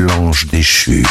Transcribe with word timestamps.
l'ange 0.00 0.46
déchu. 0.46 1.04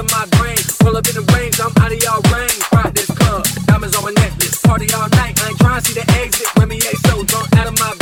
out 0.00 0.04
of 0.04 0.10
my 0.12 0.38
brain. 0.38 0.56
roll 0.84 0.96
up 0.96 1.06
in 1.08 1.14
the 1.14 1.32
range, 1.34 1.60
I'm 1.60 1.72
out 1.82 1.92
of 1.92 2.02
y'all 2.02 2.22
range. 2.32 2.60
Ride 2.72 2.94
this 2.94 3.10
club, 3.10 3.44
diamonds 3.66 3.96
on 3.96 4.04
my 4.04 4.12
necklace. 4.12 4.60
Party 4.60 4.86
all 4.94 5.08
night, 5.10 5.38
I 5.42 5.48
ain't 5.48 5.58
trying 5.58 5.80
to 5.80 5.86
see 5.86 5.94
the 5.94 6.06
exit. 6.22 6.46
Remy 6.56 6.76
ain't 6.76 6.98
so 7.06 7.22
drunk 7.24 7.54
out 7.56 7.66
of 7.66 7.78
my 7.78 7.99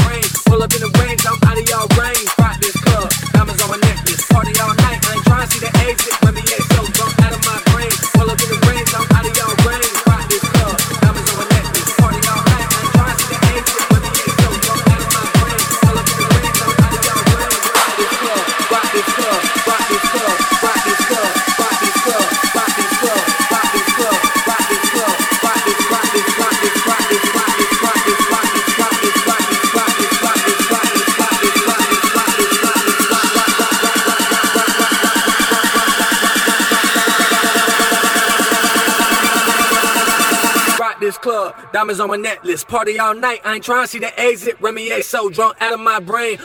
diamonds 41.88 42.00
on 42.00 42.08
my 42.08 42.16
necklace. 42.16 42.64
Party 42.64 42.98
all 42.98 43.14
night, 43.14 43.40
I 43.44 43.54
ain't 43.54 43.64
trying 43.64 43.84
to 43.84 43.88
see 43.88 43.98
the 43.98 44.20
exit. 44.20 44.60
Remy 44.60 44.90
A 44.90 45.02
so 45.02 45.30
drunk 45.30 45.56
out 45.60 45.72
of 45.72 45.80
my 45.80 46.00
brain. 46.00 46.38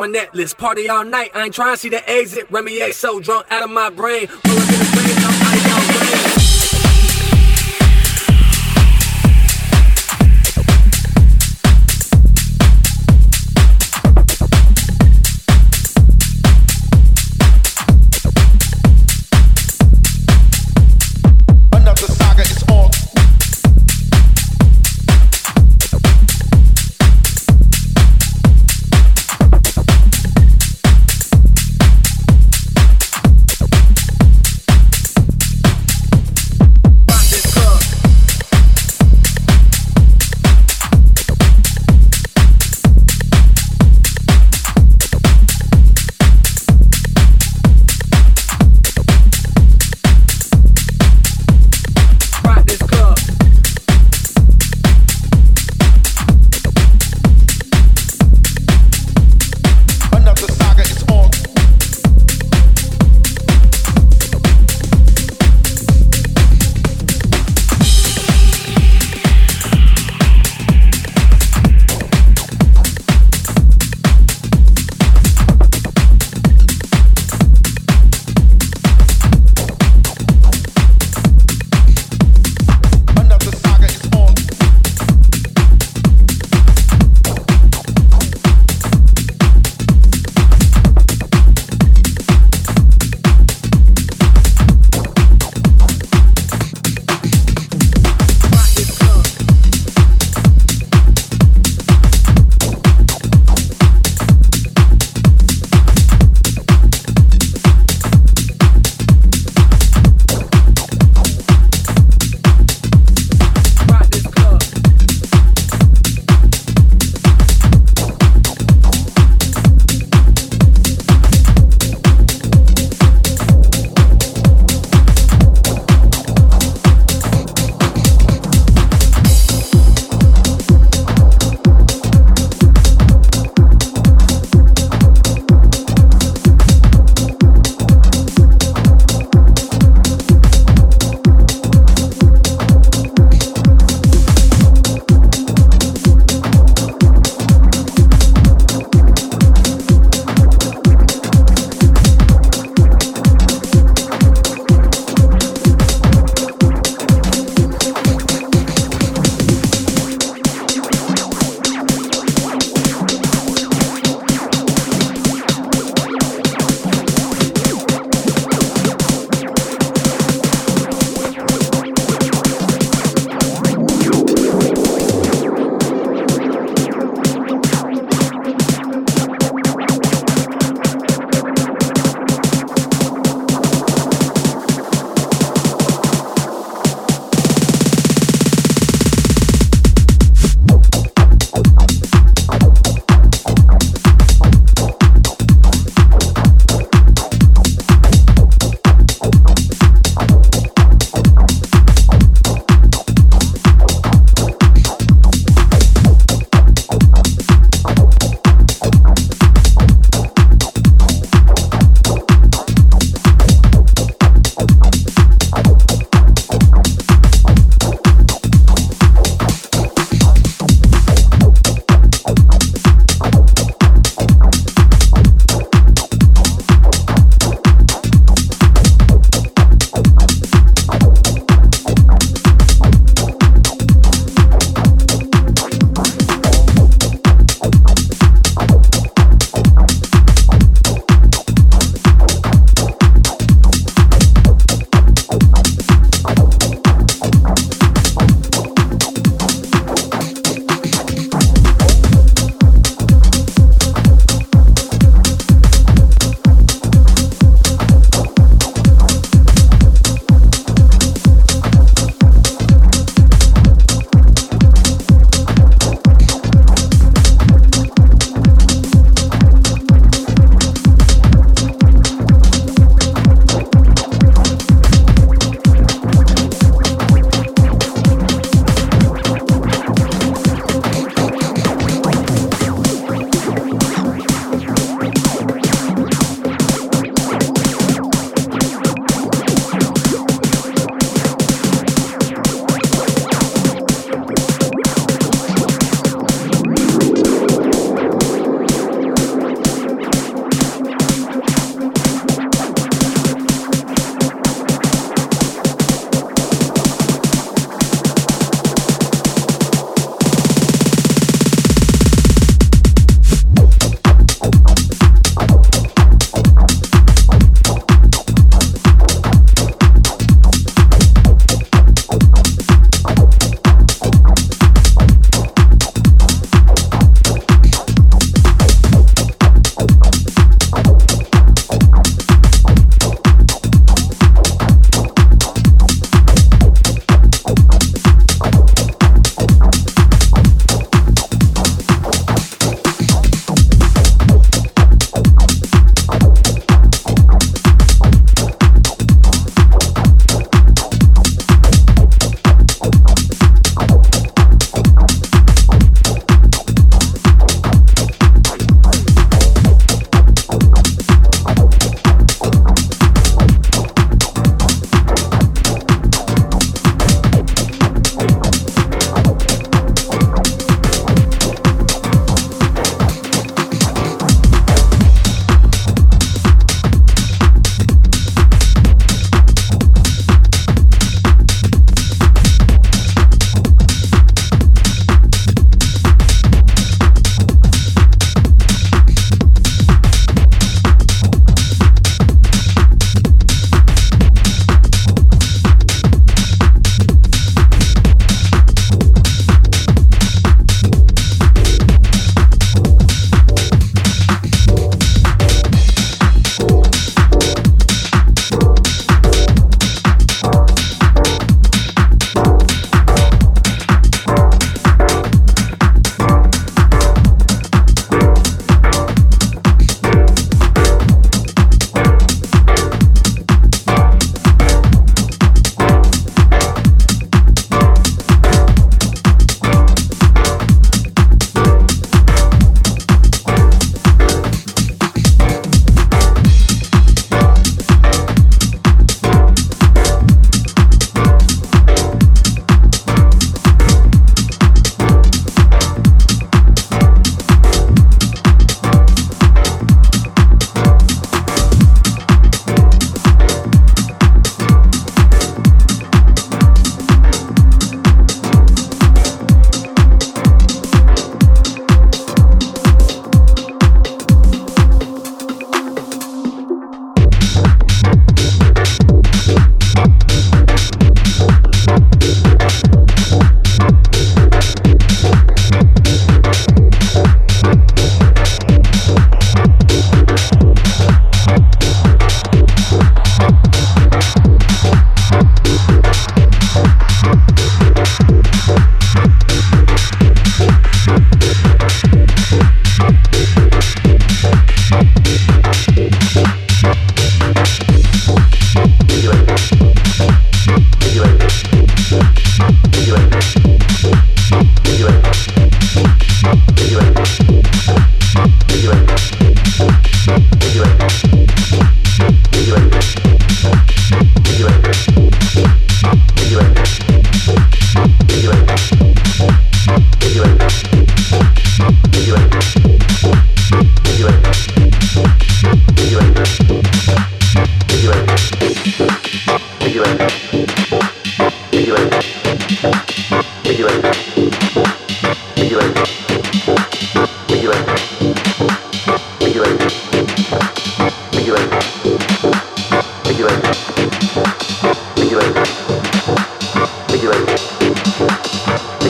on 0.00 0.12
that 0.12 0.34
list. 0.34 0.58
Party 0.58 0.88
all 0.88 1.04
night, 1.04 1.30
I 1.34 1.44
ain't 1.44 1.54
trying 1.54 1.74
to 1.74 1.76
see 1.76 1.88
the 1.88 2.08
exit. 2.08 2.50
Remy 2.50 2.80
A 2.80 2.92
so 2.92 3.20
drunk 3.20 3.46
out 3.50 3.62
of 3.62 3.70
my 3.70 3.90
brain. 3.90 4.24
Up 4.24 4.30
in 4.34 4.42
the 4.44 5.84
I'm. 5.84 5.89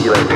articulate. 0.00 0.29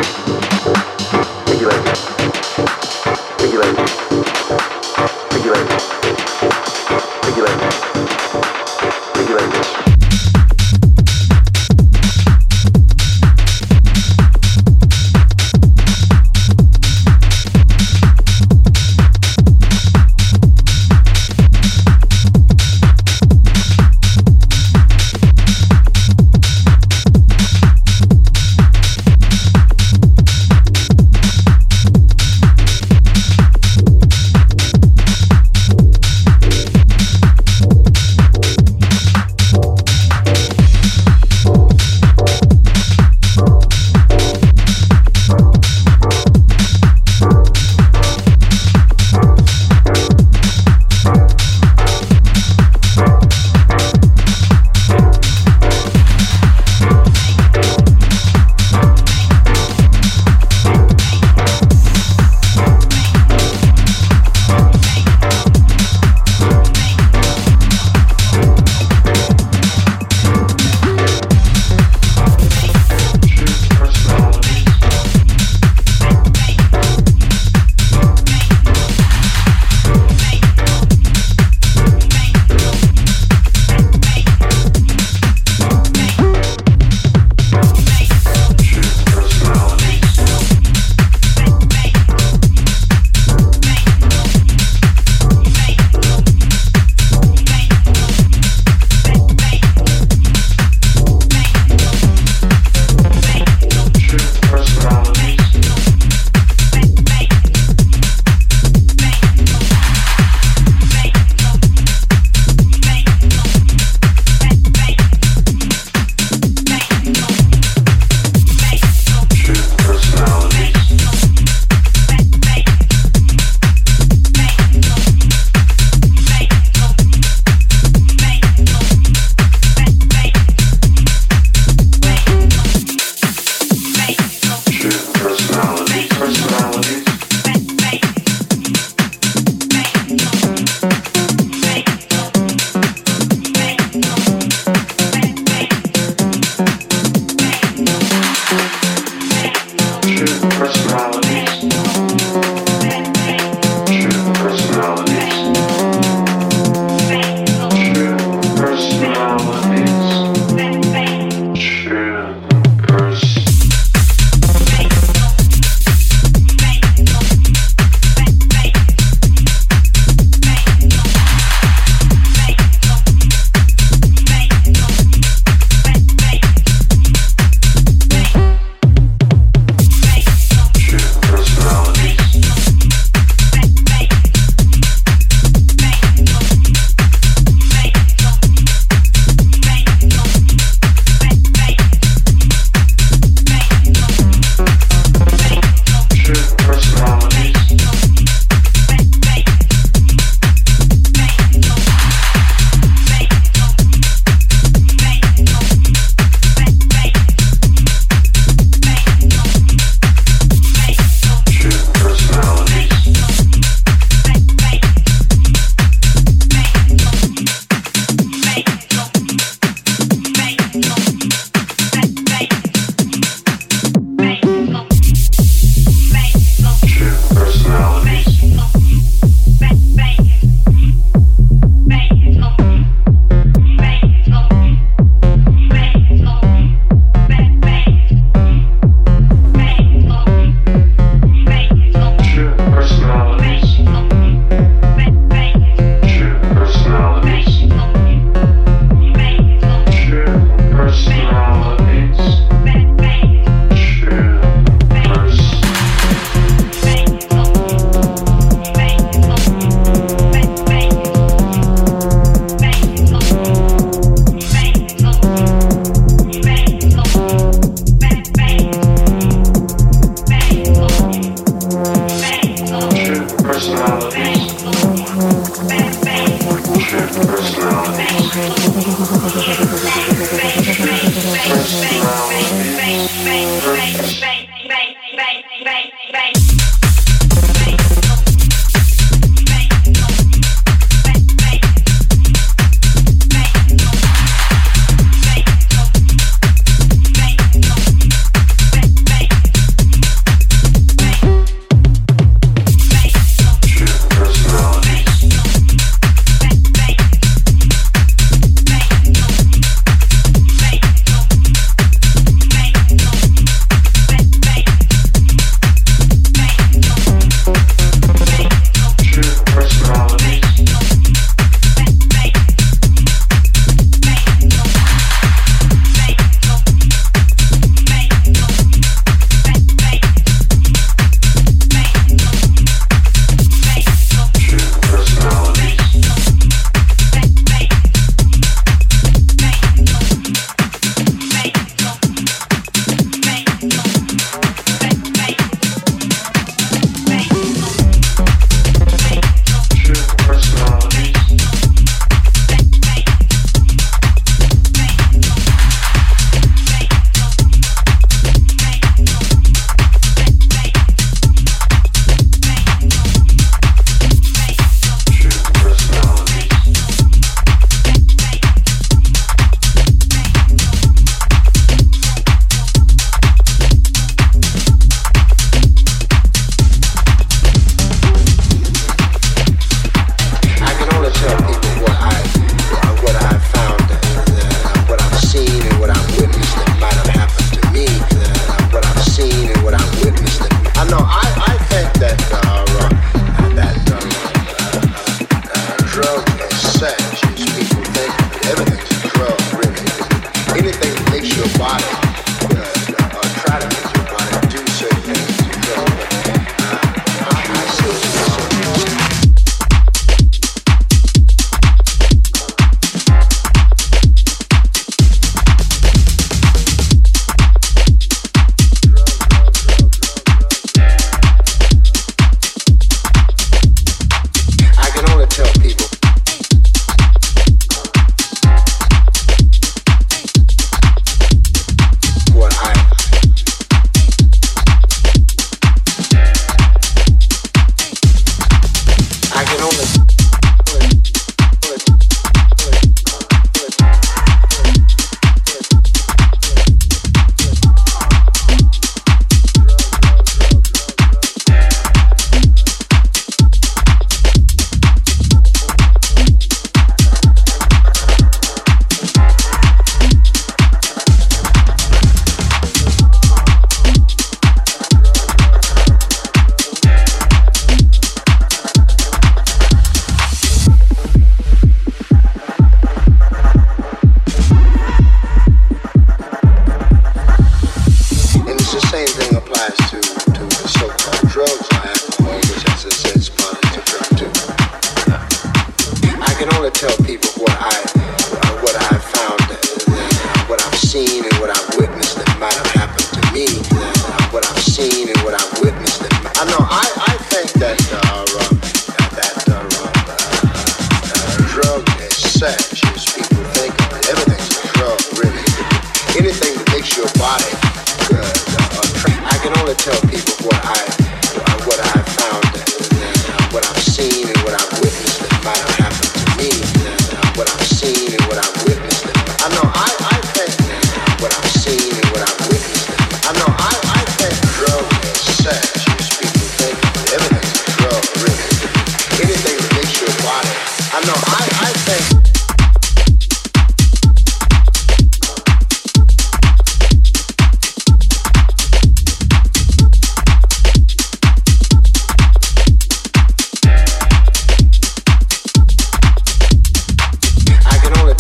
tell 425.35 425.53
people. 425.55 425.93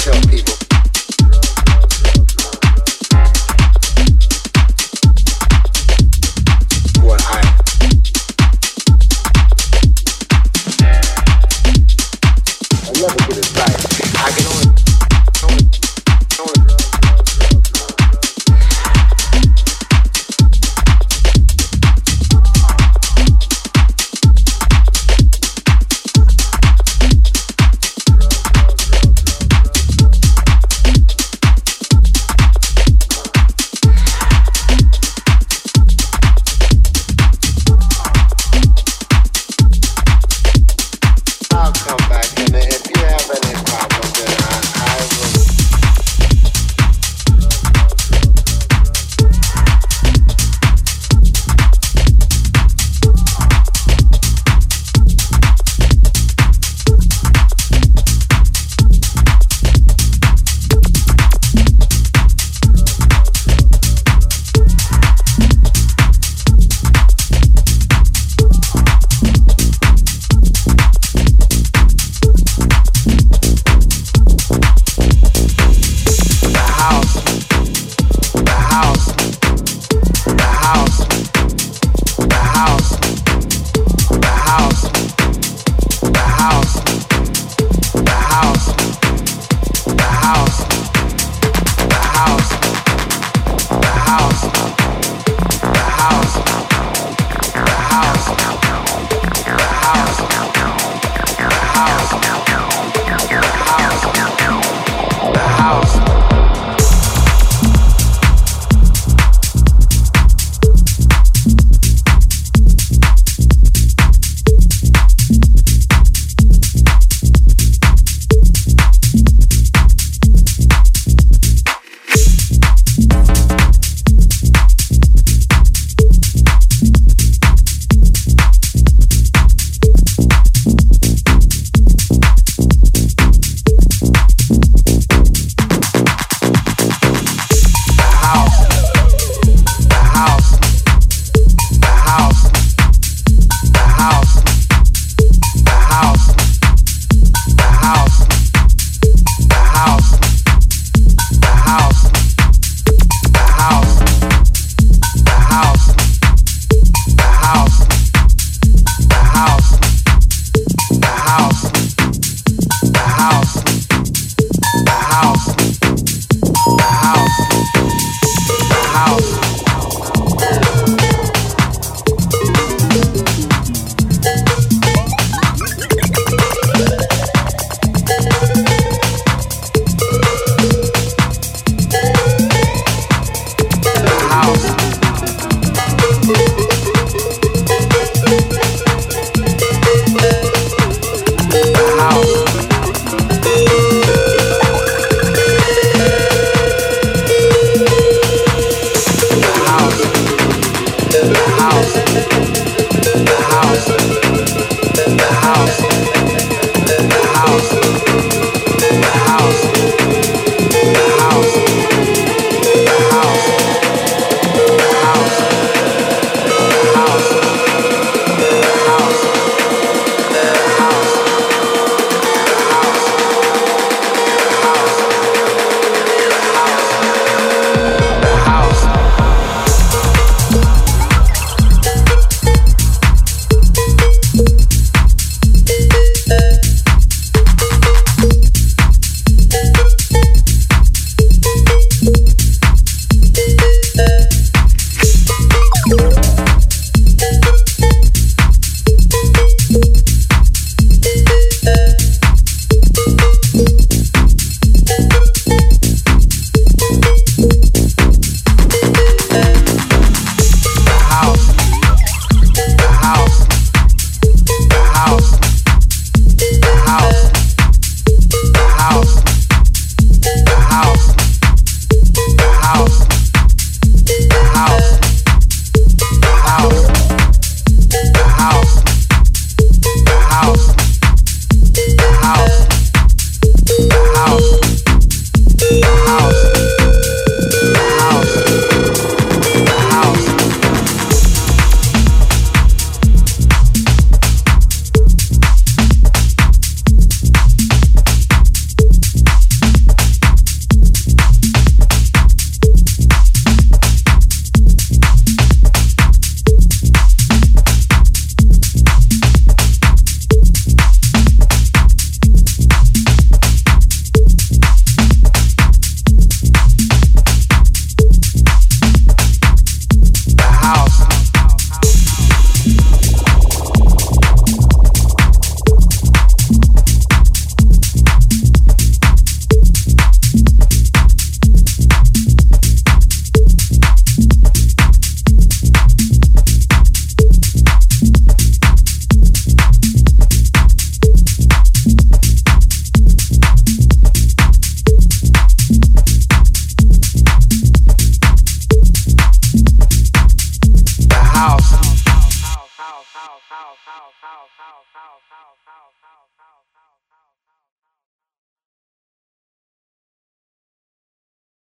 tell 0.04 0.20
people. 0.28 0.63